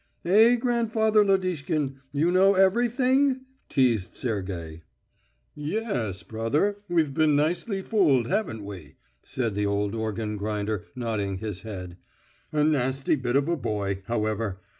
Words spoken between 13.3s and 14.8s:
of a boy, however....